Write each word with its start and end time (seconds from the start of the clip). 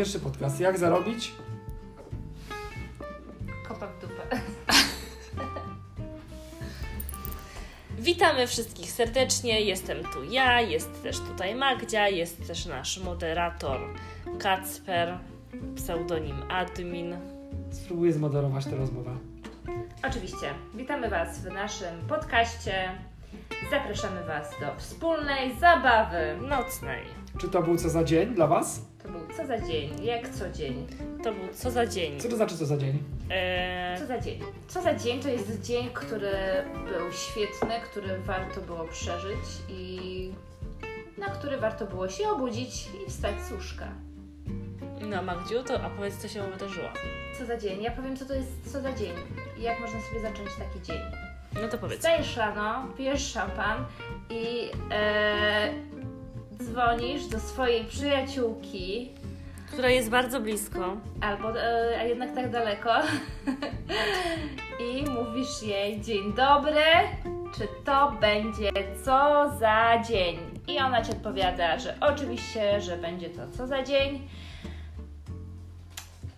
pierwszy 0.00 0.20
podcast. 0.20 0.60
Jak 0.60 0.78
zarobić? 0.78 1.32
Kopa 3.68 3.86
w 3.86 4.00
dupę. 4.00 4.22
Witamy 7.98 8.46
wszystkich 8.46 8.92
serdecznie. 8.92 9.60
Jestem 9.60 10.04
tu 10.04 10.24
ja, 10.24 10.60
jest 10.60 11.02
też 11.02 11.18
tutaj 11.18 11.54
Magdzia, 11.54 12.08
jest 12.08 12.46
też 12.46 12.66
nasz 12.66 12.98
moderator 12.98 13.80
Kacper, 14.38 15.18
pseudonim 15.76 16.42
admin. 16.48 17.16
Spróbuję 17.70 18.12
zmoderować 18.12 18.64
tę 18.64 18.76
rozmowę. 18.76 19.16
Oczywiście. 20.08 20.54
Witamy 20.74 21.08
Was 21.08 21.38
w 21.38 21.52
naszym 21.52 22.08
podcaście. 22.08 22.90
Zapraszamy 23.70 24.24
Was 24.24 24.50
do 24.60 24.66
wspólnej 24.76 25.58
zabawy. 25.60 26.36
Nocnej. 26.48 27.04
Czy 27.40 27.48
to 27.48 27.62
był 27.62 27.76
co 27.76 27.88
za 27.88 28.04
dzień 28.04 28.34
dla 28.34 28.46
Was? 28.46 28.80
To 29.02 29.08
był 29.08 29.20
co 29.36 29.46
za 29.46 29.58
dzień, 29.60 30.04
jak 30.04 30.28
co 30.28 30.50
dzień. 30.50 30.86
To 31.24 31.32
był 31.32 31.48
co 31.54 31.70
za 31.70 31.86
dzień. 31.86 32.20
Co 32.20 32.28
to 32.28 32.36
znaczy 32.36 32.56
co 32.56 32.66
za 32.66 32.76
dzień? 32.76 33.02
Eee, 33.30 33.98
Co 33.98 34.06
za 34.06 34.18
dzień? 34.20 34.40
Co 34.68 34.82
za 34.82 34.94
dzień 34.94 35.20
to 35.20 35.28
jest 35.28 35.62
dzień, 35.62 35.90
który 35.94 36.30
był 36.88 37.12
świetny, 37.12 37.74
który 37.90 38.18
warto 38.18 38.60
było 38.60 38.84
przeżyć 38.84 39.38
i 39.68 40.32
na 41.18 41.26
który 41.26 41.56
warto 41.58 41.86
było 41.86 42.08
się 42.08 42.28
obudzić 42.28 42.88
i 43.06 43.10
wstać 43.10 43.34
z 43.48 43.52
łóżka. 43.52 43.88
no 45.00 45.22
Magdziu, 45.22 45.62
to 45.62 45.80
a 45.82 45.90
powiedz 45.90 46.16
co 46.16 46.28
się 46.28 46.42
wydarzyło. 46.50 46.88
Co 47.38 47.46
za 47.46 47.56
dzień? 47.56 47.82
Ja 47.82 47.90
powiem, 47.90 48.16
co 48.16 48.24
to 48.26 48.34
jest 48.34 48.72
co 48.72 48.80
za 48.80 48.92
dzień 48.92 49.12
i 49.58 49.62
jak 49.62 49.80
można 49.80 50.00
sobie 50.00 50.20
zacząć 50.20 50.48
taki 50.58 50.82
dzień. 50.86 51.00
No 51.54 51.68
to 51.68 51.78
powiedz. 51.78 51.98
Wstajesz 51.98 52.36
rano, 52.36 52.86
pijesz 52.96 53.32
szampan 53.32 53.84
i 54.30 54.70
e, 54.92 55.72
dzwonisz 56.62 57.26
do 57.26 57.40
swojej 57.40 57.84
przyjaciółki, 57.84 59.10
Która 59.72 59.88
jest 59.88 60.10
bardzo 60.10 60.40
blisko. 60.40 60.96
albo 61.20 61.60
e, 61.60 61.96
a 62.00 62.02
jednak 62.02 62.34
tak 62.34 62.50
daleko 62.50 62.90
i 64.90 65.04
mówisz 65.10 65.62
jej 65.62 66.00
dzień 66.00 66.32
dobry, 66.34 66.82
czy 67.58 67.68
to 67.84 68.12
będzie 68.20 68.70
co 69.04 69.50
za 69.58 70.02
dzień? 70.08 70.38
I 70.68 70.78
ona 70.78 71.02
ci 71.04 71.10
odpowiada, 71.12 71.78
że 71.78 71.94
oczywiście, 72.00 72.80
że 72.80 72.96
będzie 72.96 73.30
to 73.30 73.48
co 73.50 73.66
za 73.66 73.82
dzień. 73.82 74.28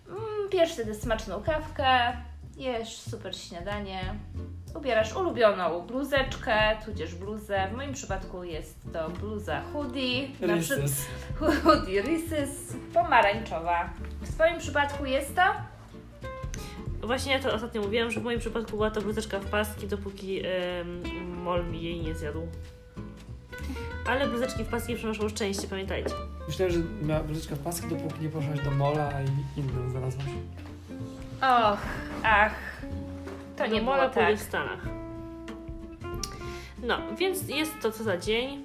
Mm, 0.09 0.49
Pijesz 0.51 0.73
wtedy 0.73 0.95
smaczną 0.95 1.43
kawkę, 1.43 2.13
jesz 2.57 2.97
super 2.97 3.35
śniadanie, 3.37 4.15
ubierasz 4.75 5.15
ulubioną 5.15 5.81
bluzeczkę, 5.87 6.77
tudzież 6.85 7.15
bluzę. 7.15 7.67
W 7.71 7.75
moim 7.75 7.93
przypadku 7.93 8.43
jest 8.43 8.75
to 8.93 9.09
bluza 9.09 9.61
hoodie. 9.73 10.27
na 10.41 10.57
przy- 10.57 10.75
Rysys. 10.75 11.05
Hoodie 11.63 12.03
Reese's 12.03 12.73
pomarańczowa. 12.93 13.89
W 14.21 14.33
Twoim 14.35 14.59
przypadku 14.59 15.05
jest 15.05 15.35
to? 15.35 15.41
Właśnie 17.07 17.31
ja 17.33 17.39
to 17.39 17.53
ostatnio 17.53 17.81
mówiłam, 17.81 18.11
że 18.11 18.19
w 18.19 18.23
moim 18.23 18.39
przypadku 18.39 18.71
była 18.71 18.91
to 18.91 19.01
bluzeczka 19.01 19.39
w 19.39 19.45
paski, 19.45 19.87
dopóki 19.87 20.41
em, 20.45 21.03
mol 21.43 21.65
mi 21.65 21.83
jej 21.83 22.01
nie 22.01 22.15
zjadł. 22.15 22.47
Ale 24.07 24.27
bluzeczki 24.27 24.63
w 24.63 24.67
paski 24.67 24.95
przynoszą 24.95 25.29
szczęście, 25.29 25.67
pamiętajcie. 25.67 26.13
Myślałem, 26.47 26.73
że 26.73 26.79
miała 27.07 27.23
bluzeczkę 27.23 27.55
w 27.55 27.59
paski, 27.59 27.87
dopóki 27.87 28.21
nie 28.21 28.29
poszłaś 28.29 28.59
do 28.59 28.71
mola 28.71 29.11
i 29.21 29.59
inną 29.59 29.89
znalazłaś. 29.89 30.25
Och, 31.41 31.79
ach. 32.23 32.53
To 33.57 33.63
nie 33.63 33.69
Do 33.69 33.75
było 33.85 33.95
mola 33.95 34.09
tak. 34.09 34.35
w 34.37 34.41
Stanach. 34.41 34.79
No, 36.83 36.97
więc 37.17 37.47
jest 37.49 37.71
to 37.81 37.91
co 37.91 38.03
za 38.03 38.17
dzień. 38.17 38.63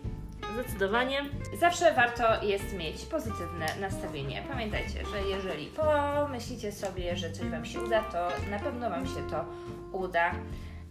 Zdecydowanie. 0.54 1.24
Zawsze 1.60 1.94
warto 1.94 2.44
jest 2.44 2.72
mieć 2.72 3.04
pozytywne 3.04 3.66
nastawienie. 3.80 4.42
Pamiętajcie, 4.48 5.04
że 5.12 5.22
jeżeli 5.28 5.66
pomyślicie 5.66 6.72
sobie, 6.72 7.16
że 7.16 7.32
coś 7.32 7.48
Wam 7.48 7.64
się 7.64 7.80
uda, 7.80 8.00
to 8.02 8.28
na 8.50 8.58
pewno 8.58 8.90
Wam 8.90 9.06
się 9.06 9.22
to 9.30 9.44
uda. 9.92 10.30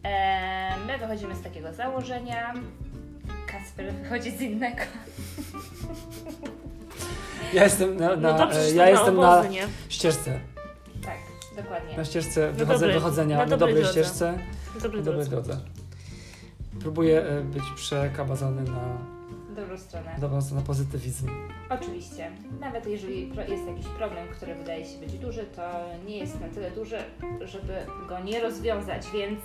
Eee, 0.03 0.73
my 0.87 0.97
wychodzimy 0.97 1.35
z 1.35 1.41
takiego 1.41 1.73
założenia. 1.73 2.53
Kasper 3.47 3.93
wychodzi 3.93 4.31
z 4.31 4.41
innego. 4.41 4.81
Ja 7.53 7.63
jestem 7.63 7.97
na, 7.97 8.15
na, 8.15 8.31
No 8.31 8.37
dobrze, 8.37 8.59
e, 8.59 8.69
że 8.69 8.75
ja 8.75 8.89
jestem 8.89 9.15
na 9.15 9.21
na 9.21 9.33
obozy, 9.33 9.49
nie? 9.49 9.67
ścieżce. 9.89 10.39
Dokładnie. 11.57 11.97
Na 11.97 12.05
ścieżce 12.05 12.45
Na 12.47 12.51
wychodzę, 12.51 12.85
dobrej- 12.85 12.93
wychodzenia, 12.93 13.37
na 13.37 13.45
na 13.45 13.57
dobrej 13.57 13.75
drodze. 13.75 13.91
ścieżce, 13.91 14.39
Dobry 14.83 14.99
na 14.99 15.05
dobrej 15.05 15.27
drodze. 15.27 15.59
Próbuję 16.79 17.21
e, 17.25 17.41
być 17.41 17.63
przekabazany 17.75 18.63
na, 18.63 18.97
dobrą 19.55 19.77
stronę. 19.77 20.15
dobrą 20.21 20.41
stronę, 20.41 20.61
na 20.61 20.67
pozytywizm. 20.67 21.27
Oczywiście. 21.69 22.31
Nawet 22.59 22.87
jeżeli 22.87 23.29
jest 23.29 23.67
jakiś 23.67 23.85
problem, 23.85 24.27
który 24.35 24.55
wydaje 24.55 24.85
się 24.85 24.97
być 24.99 25.17
duży, 25.19 25.43
to 25.55 25.61
nie 26.07 26.17
jest 26.17 26.41
na 26.41 26.47
tyle 26.47 26.71
duży, 26.71 26.97
żeby 27.41 27.73
go 28.09 28.19
nie 28.19 28.39
rozwiązać, 28.41 29.07
więc 29.13 29.39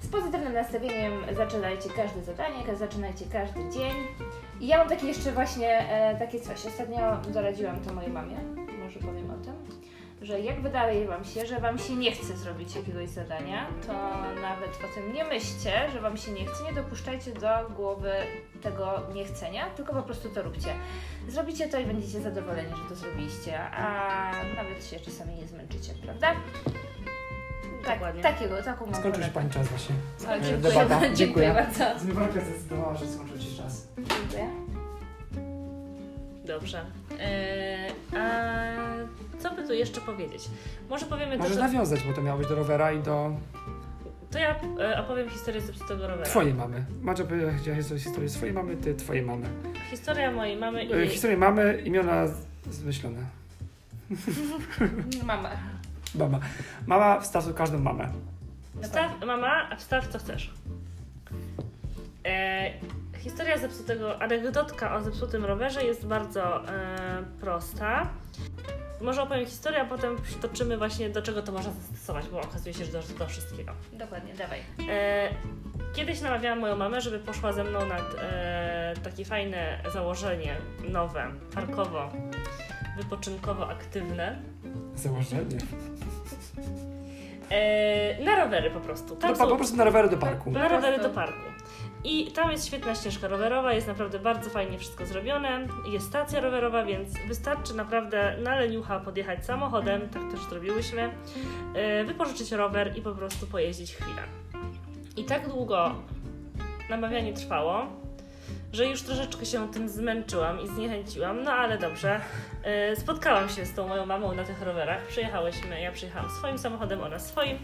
z 0.00 0.06
pozytywnym 0.08 0.52
nastawieniem 0.52 1.12
zaczynajcie 1.36 1.88
każde 1.96 2.22
zadanie, 2.24 2.76
zaczynajcie 2.78 3.24
każdy 3.32 3.60
dzień. 3.60 3.92
I 4.60 4.66
ja 4.66 4.78
mam 4.78 4.88
takie 4.88 5.06
jeszcze 5.06 5.32
właśnie 5.32 5.68
e, 5.90 6.18
takie 6.18 6.40
coś. 6.40 6.66
Ostatnio 6.66 7.16
doradziłam 7.32 7.80
to 7.80 7.94
mojej 7.94 8.10
mamie, 8.12 8.36
może 8.84 9.00
powiem 9.00 9.30
o 9.30 9.34
tym, 9.44 9.54
że 10.22 10.40
jak 10.40 10.60
wydaje 10.62 11.06
Wam 11.06 11.24
się, 11.24 11.46
że 11.46 11.60
Wam 11.60 11.78
się 11.78 11.96
nie 11.96 12.12
chce 12.12 12.36
zrobić 12.36 12.76
jakiegoś 12.76 13.08
zadania, 13.08 13.66
to 13.86 13.92
nawet 14.42 14.70
o 14.90 14.94
tym 14.94 15.12
nie 15.12 15.24
myślcie, 15.24 15.72
że 15.92 16.00
Wam 16.00 16.16
się 16.16 16.32
nie 16.32 16.44
chce, 16.46 16.64
nie 16.64 16.72
dopuszczajcie 16.72 17.32
do 17.32 17.48
głowy 17.76 18.12
tego 18.62 19.00
niechcenia, 19.14 19.70
tylko 19.70 19.92
po 19.94 20.02
prostu 20.02 20.28
to 20.28 20.42
róbcie. 20.42 20.68
Zrobicie 21.28 21.68
to 21.68 21.78
i 21.78 21.84
będziecie 21.86 22.20
zadowoleni, 22.20 22.68
że 22.76 22.88
to 22.88 22.94
zrobiliście, 22.94 23.60
a 23.60 24.32
nawet 24.56 24.86
się 24.86 25.00
czasami 25.00 25.34
nie 25.34 25.46
zmęczycie, 25.48 25.92
prawda? 26.04 26.32
Tak, 27.84 27.94
Dokładnie. 27.94 28.22
takiego, 28.22 28.62
taką 28.62 28.86
mam 28.86 28.94
Skończył 28.94 29.22
się. 29.22 29.30
Pani 29.30 29.50
czas 29.50 29.68
właśnie. 29.68 29.94
O, 30.28 30.32
E, 30.32 30.40
dziękuję, 30.42 30.72
debata. 30.72 31.00
dziękuję 31.00 31.16
Dziękuję. 31.16 31.54
bardzo. 31.54 31.98
Zmywarka 31.98 32.40
zdecydowała, 32.40 32.94
że 32.94 33.06
skończył 33.06 33.38
Ci 33.38 33.56
czas. 33.56 33.88
Dziękuję. 33.96 34.48
Dobrze. 36.44 36.84
Eee, 37.20 37.92
a 38.16 38.99
co 39.42 39.50
by 39.54 39.66
tu 39.66 39.72
jeszcze 39.72 40.00
powiedzieć? 40.00 40.48
Może 40.90 41.06
powiemy 41.06 41.36
to, 41.36 41.42
Możesz 41.42 41.58
nawiązać, 41.58 42.02
bo 42.02 42.12
to 42.12 42.22
miało 42.22 42.38
być 42.38 42.48
do 42.48 42.54
rowera 42.54 42.92
i 42.92 43.02
do 43.02 43.30
To 44.30 44.38
ja 44.38 44.60
e, 44.80 45.00
opowiem 45.00 45.28
historię 45.30 45.60
zepsutego 45.60 46.06
rowera. 46.06 46.26
twojej 46.26 46.54
mamy. 46.54 46.84
Macie 47.02 47.24
powiedzieć 47.24 47.78
historię 47.98 48.28
swojej 48.28 48.54
mamy, 48.54 48.76
ty 48.76 48.94
twojej 48.94 49.22
mamy. 49.22 49.46
Historia 49.90 50.30
mojej 50.32 50.56
mamy 50.56 50.84
i 50.84 50.92
E, 50.92 50.96
jej... 50.96 51.08
Historię 51.08 51.36
mamy, 51.36 51.82
imiona 51.84 52.26
zmyślone. 52.70 53.26
Mama. 55.26 55.50
Mama. 56.14 56.40
Mama 56.86 57.20
wstaw 57.20 57.54
każdą 57.54 57.78
mamę. 57.78 58.08
Wstaw, 58.82 59.24
mama, 59.26 59.70
a 59.70 59.76
wstaw 59.76 60.08
co 60.08 60.18
chcesz. 60.18 60.54
E, 62.26 62.70
historia 63.18 63.58
zepsutego, 63.58 64.22
anegdotka 64.22 64.94
o 64.96 65.00
zepsutym 65.00 65.44
rowerze 65.44 65.84
jest 65.84 66.06
bardzo 66.06 66.68
e, 66.68 67.22
prosta. 67.40 68.08
Może 69.00 69.22
opowiem 69.22 69.46
historię, 69.46 69.80
a 69.80 69.84
potem 69.84 70.16
przytoczymy 70.22 70.78
właśnie 70.78 71.10
do 71.10 71.22
czego 71.22 71.42
to 71.42 71.52
można 71.52 71.72
zastosować, 71.72 72.28
bo 72.28 72.40
okazuje 72.40 72.74
się, 72.74 72.84
że 72.84 72.92
do, 72.92 73.00
do 73.18 73.26
wszystkiego. 73.26 73.72
Dokładnie, 73.92 74.34
dawaj. 74.34 74.58
E, 74.90 75.28
kiedyś 75.94 76.20
namawiałam 76.20 76.58
moją 76.60 76.76
mamę, 76.76 77.00
żeby 77.00 77.18
poszła 77.18 77.52
ze 77.52 77.64
mną 77.64 77.86
na 77.86 77.96
e, 78.22 78.94
takie 79.04 79.24
fajne 79.24 79.78
założenie, 79.92 80.56
nowe, 80.88 81.30
parkowo, 81.54 82.10
wypoczynkowo 82.96 83.68
aktywne. 83.70 84.42
Założenie. 84.94 85.58
E, 87.50 88.24
na 88.24 88.44
rowery 88.44 88.70
po 88.70 88.80
prostu. 88.80 89.16
Tam 89.16 89.30
No, 89.30 89.36
po, 89.36 89.44
są- 89.44 89.50
po 89.50 89.56
prostu 89.56 89.76
na 89.76 89.84
rowery 89.84 90.08
do 90.08 90.16
parku. 90.16 90.50
Na 90.50 90.68
rowery 90.68 90.98
do 91.02 91.10
parku. 91.10 91.40
I 92.04 92.32
tam 92.32 92.50
jest 92.50 92.66
świetna 92.66 92.94
ścieżka 92.94 93.28
rowerowa, 93.28 93.72
jest 93.72 93.86
naprawdę 93.86 94.18
bardzo 94.18 94.50
fajnie 94.50 94.78
wszystko 94.78 95.06
zrobione. 95.06 95.66
Jest 95.92 96.06
stacja 96.06 96.40
rowerowa, 96.40 96.84
więc 96.84 97.08
wystarczy 97.28 97.74
naprawdę 97.74 98.36
na 98.42 98.56
leniucha 98.56 99.00
podjechać 99.00 99.44
samochodem, 99.44 100.08
tak 100.08 100.30
też 100.30 100.40
zrobiłyśmy, 100.40 101.10
yy, 101.74 102.04
wypożyczyć 102.04 102.52
rower 102.52 102.96
i 102.96 103.02
po 103.02 103.12
prostu 103.12 103.46
pojeździć 103.46 103.94
chwilę. 103.94 104.22
I 105.16 105.24
tak 105.24 105.48
długo 105.48 105.94
namawianie 106.90 107.32
trwało, 107.32 107.86
że 108.72 108.86
już 108.86 109.02
troszeczkę 109.02 109.46
się 109.46 109.72
tym 109.72 109.88
zmęczyłam 109.88 110.60
i 110.60 110.68
zniechęciłam, 110.68 111.42
no 111.42 111.52
ale 111.52 111.78
dobrze. 111.78 112.20
Yy, 112.90 112.96
spotkałam 112.96 113.48
się 113.48 113.66
z 113.66 113.74
tą 113.74 113.88
moją 113.88 114.06
mamą 114.06 114.34
na 114.34 114.44
tych 114.44 114.62
rowerach, 114.62 115.06
przyjechałyśmy, 115.06 115.80
ja 115.80 115.92
przyjechałam 115.92 116.30
swoim 116.30 116.58
samochodem, 116.58 117.00
ona 117.00 117.18
swoim. 117.18 117.58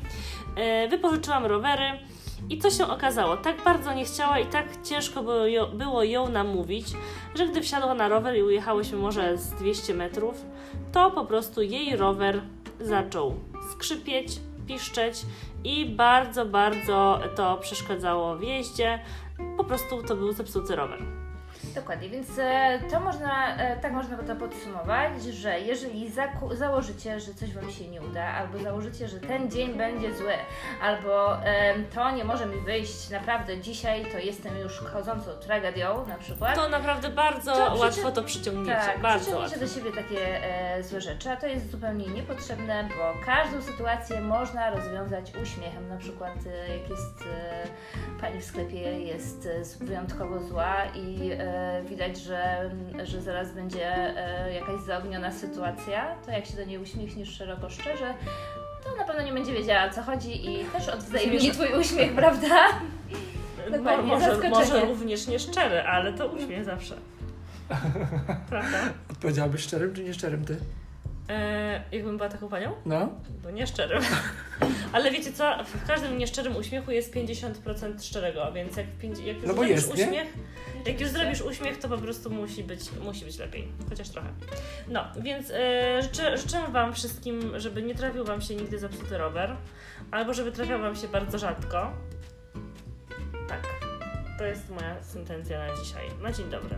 Yy, 0.56 0.88
wypożyczyłam 0.88 1.46
rowery. 1.46 1.98
I 2.50 2.58
co 2.58 2.70
się 2.70 2.86
okazało? 2.86 3.36
Tak 3.36 3.64
bardzo 3.64 3.92
nie 3.92 4.04
chciała 4.04 4.38
i 4.38 4.46
tak 4.46 4.66
ciężko 4.82 5.22
było 5.74 6.02
ją, 6.02 6.28
namówić, 6.28 6.86
że 7.34 7.46
gdy 7.46 7.62
wsiadła 7.62 7.94
na 7.94 8.08
rower 8.08 8.36
i 8.36 8.42
ujechałyśmy 8.42 8.98
może 8.98 9.38
z 9.38 9.50
200 9.50 9.94
metrów, 9.94 10.44
to 10.92 11.10
po 11.10 11.24
prostu 11.24 11.62
jej 11.62 11.96
rower 11.96 12.42
zaczął 12.80 13.34
skrzypieć, 13.72 14.40
piszczeć 14.66 15.22
i 15.64 15.86
bardzo, 15.86 16.46
bardzo 16.46 17.20
to 17.36 17.56
przeszkadzało 17.56 18.36
w 18.36 18.42
jeździe. 18.42 19.00
Po 19.56 19.64
prostu 19.64 20.02
to 20.02 20.16
był 20.16 20.32
zepsuty 20.32 20.76
rower. 20.76 21.25
Dokładnie, 21.76 22.08
więc 22.08 22.28
e, 22.38 22.78
to 22.90 23.00
można, 23.00 23.56
e, 23.56 23.76
tak 23.76 23.92
można 23.92 24.16
to 24.16 24.36
podsumować, 24.36 25.22
że 25.22 25.60
jeżeli 25.60 26.12
założycie, 26.52 27.20
że 27.20 27.34
coś 27.34 27.52
Wam 27.54 27.70
się 27.70 27.88
nie 27.88 28.02
uda, 28.02 28.24
albo 28.24 28.58
założycie, 28.58 29.08
że 29.08 29.20
ten 29.20 29.50
dzień 29.50 29.74
będzie 29.74 30.14
zły, 30.14 30.32
albo 30.82 31.36
to 31.94 32.10
nie 32.10 32.24
może 32.24 32.46
mi 32.46 32.60
wyjść, 32.60 33.10
naprawdę 33.10 33.58
dzisiaj 33.60 34.06
to 34.12 34.18
jestem 34.18 34.58
już 34.58 34.78
chodzącą 34.78 35.30
tragedią 35.30 36.06
na 36.06 36.14
przykład, 36.18 36.54
To 36.54 36.68
naprawdę 36.68 37.08
bardzo 37.08 37.52
To 37.52 37.66
przycią- 37.70 37.78
łatwo 37.80 38.12
to 38.12 38.22
przyciągniecie. 38.22 38.80
tak, 38.86 39.00
bardzo 39.00 39.20
przyciągniecie 39.24 39.60
łatwo. 39.60 39.66
do 39.82 39.92
siebie 39.92 40.02
takie 40.02 40.44
e, 40.44 40.82
złe 40.82 41.00
rzeczy, 41.00 41.30
a 41.30 41.36
to 41.36 41.46
jest 41.46 41.70
zupełnie 41.70 42.06
niepotrzebne, 42.06 42.88
bo 42.98 43.26
każdą 43.26 43.62
sytuację 43.62 44.20
można 44.20 44.70
rozwiązać 44.70 45.32
uśmiechem. 45.42 45.88
Na 45.88 45.96
przykład 45.96 46.34
e, 46.46 46.76
jak 46.78 46.90
jest 46.90 47.22
e, 47.22 47.66
pani 48.20 48.40
w 48.40 48.44
sklepie 48.44 49.00
jest 49.00 49.48
e, 49.82 49.84
wyjątkowo 49.84 50.40
zła 50.40 50.74
i 50.94 51.30
e, 51.32 51.65
widać, 51.88 52.18
że, 52.18 52.70
że 53.04 53.22
zaraz 53.22 53.52
będzie 53.52 53.86
e, 53.86 54.52
jakaś 54.52 54.80
zaogniona 54.80 55.32
sytuacja, 55.32 56.14
to 56.26 56.30
jak 56.30 56.46
się 56.46 56.56
do 56.56 56.64
niej 56.64 56.78
uśmiechniesz 56.78 57.28
szeroko, 57.28 57.70
szczerze, 57.70 58.14
to 58.84 58.96
na 58.96 59.04
pewno 59.04 59.22
nie 59.22 59.32
będzie 59.32 59.52
wiedziała 59.52 59.84
o 59.84 59.90
co 59.90 60.02
chodzi 60.02 60.50
i 60.50 60.64
też 60.64 60.88
odwzajemni 60.88 61.50
twój 61.50 61.80
uśmiech, 61.80 62.14
prawda? 62.14 62.68
Dokładnie, 63.70 64.12
może, 64.12 64.48
może 64.50 64.80
również 64.80 65.26
nieszczery, 65.26 65.80
ale 65.80 66.12
to 66.12 66.26
uśmiech 66.26 66.64
zawsze. 66.64 66.94
Prawda? 68.50 68.78
Odpowiedziałabyś 69.10 69.60
szczerym 69.60 69.94
czy 69.94 70.04
nieszczerym 70.04 70.44
ty? 70.44 70.56
E, 71.28 71.82
jakbym 71.92 72.16
była 72.16 72.28
taką 72.28 72.48
panią? 72.48 72.72
No? 72.86 73.08
To 73.42 73.50
nieszczerym. 73.50 74.02
Ale 74.92 75.10
wiecie 75.10 75.32
co? 75.32 75.64
W 75.64 75.86
każdym 75.86 76.18
nieszczerym 76.18 76.56
uśmiechu 76.56 76.90
jest 76.90 77.14
50% 77.14 78.02
szczerego, 78.02 78.52
więc 78.52 78.76
jak, 78.76 78.86
jak 79.24 79.36
już 79.36 79.46
No 79.46 79.54
bo 79.54 79.60
zrobisz 79.60 79.70
jest, 79.70 79.96
nie? 79.96 80.04
uśmiech, 80.04 80.34
jak 80.86 81.00
już 81.00 81.10
zrobisz 81.10 81.40
uśmiech, 81.42 81.78
to 81.78 81.88
po 81.88 81.98
prostu 81.98 82.30
musi 82.30 82.64
być, 82.64 82.80
musi 82.92 83.24
być 83.24 83.38
lepiej. 83.38 83.68
Chociaż 83.88 84.08
trochę. 84.08 84.28
No, 84.88 85.04
więc 85.20 85.50
e, 85.50 86.02
życzę, 86.02 86.38
życzę 86.38 86.58
Wam 86.70 86.94
wszystkim, 86.94 87.60
żeby 87.60 87.82
nie 87.82 87.94
trafił 87.94 88.24
Wam 88.24 88.40
się 88.40 88.54
nigdy 88.54 88.78
zepsuty 88.78 89.18
rower, 89.18 89.56
albo 90.10 90.34
żeby 90.34 90.52
trafiał 90.52 90.80
Wam 90.80 90.96
się 90.96 91.08
bardzo 91.08 91.38
rzadko. 91.38 91.92
Tak. 93.48 93.62
To 94.38 94.44
jest 94.44 94.70
moja 94.70 95.02
sentencja 95.02 95.58
na 95.66 95.76
dzisiaj. 95.76 96.04
Na 96.22 96.32
dzień 96.32 96.50
dobry. 96.50 96.76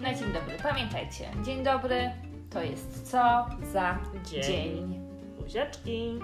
Na 0.00 0.14
dzień 0.14 0.32
dobry. 0.32 0.56
Pamiętajcie, 0.62 1.28
dzień 1.44 1.64
dobry 1.64 2.10
to 2.52 2.62
jest 2.62 3.10
co 3.10 3.46
za 3.72 3.98
Dzień. 4.24 4.42
dzień. 4.42 5.00
Buziaczki. 5.40 6.18